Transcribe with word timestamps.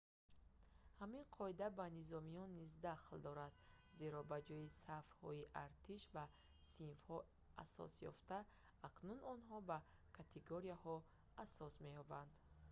ҳамин 0.99 1.25
қоида 1.37 1.67
ба 1.71 1.75
ба 1.87 1.95
низомиён 1.97 2.49
низ 2.59 2.71
дахл 2.87 3.15
дорад 3.27 3.53
зеро 3.99 4.21
ба 4.31 4.37
ҷои 4.49 4.67
сафҳои 4.85 5.49
артиш 5.65 6.01
ба 6.15 6.23
синфҳо 6.73 7.17
асос 7.63 7.93
ёфтан 8.11 8.45
акнун 8.89 9.19
онҳо 9.33 9.57
ба 9.69 9.77
категорияҳо 10.17 10.95
тасниф 11.03 11.39
асос 11.45 11.73
меёбанд 11.85 12.31